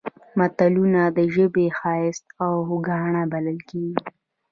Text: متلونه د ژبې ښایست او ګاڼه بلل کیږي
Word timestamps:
متلونه 0.39 1.01
د 1.17 1.19
ژبې 1.35 1.65
ښایست 1.77 2.25
او 2.43 2.53
ګاڼه 2.87 3.23
بلل 3.31 3.59
کیږي 3.69 3.97